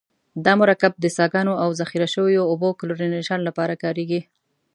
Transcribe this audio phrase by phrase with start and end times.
[0.45, 4.21] دا مرکب د څاګانو او ذخیره شویو اوبو کلورینیشن لپاره کاریږي.